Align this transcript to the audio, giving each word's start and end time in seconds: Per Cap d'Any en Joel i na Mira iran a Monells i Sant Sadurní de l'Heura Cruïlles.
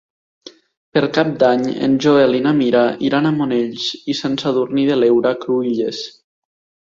Per 0.97 1.01
Cap 1.17 1.27
d'Any 1.43 1.65
en 1.87 1.97
Joel 2.05 2.37
i 2.37 2.39
na 2.47 2.53
Mira 2.61 2.81
iran 3.09 3.29
a 3.29 3.33
Monells 3.41 3.85
i 4.13 4.15
Sant 4.21 4.41
Sadurní 4.45 4.87
de 4.91 4.97
l'Heura 5.03 5.35
Cruïlles. 5.45 6.01